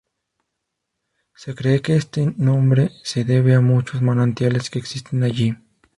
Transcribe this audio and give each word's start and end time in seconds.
Se 1.35 1.53
cree 1.53 1.83
que 1.83 1.95
este 1.95 2.33
nombre 2.35 2.89
se 3.03 3.23
debe 3.23 3.53
a 3.53 3.61
muchos 3.61 4.01
manantiales 4.01 4.71
que 4.71 4.79
existe 4.79 5.15
allí. 5.23 5.55